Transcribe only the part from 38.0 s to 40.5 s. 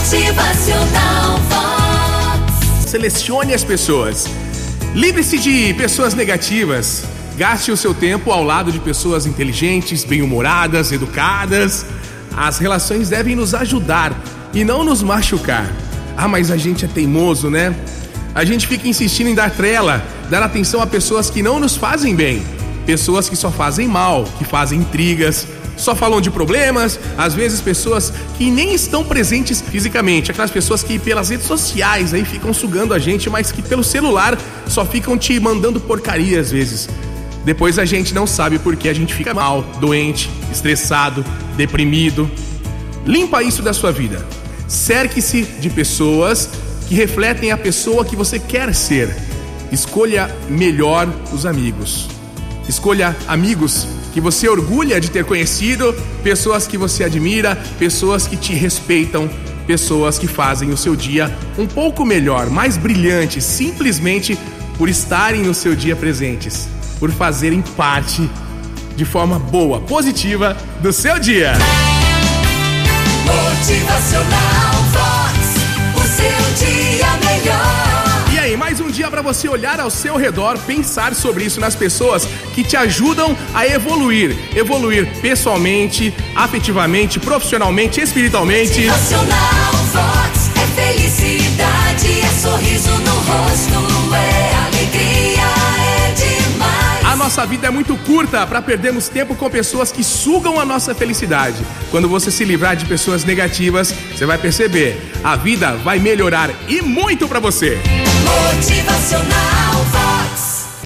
não sabe por que a gente fica mal, doente,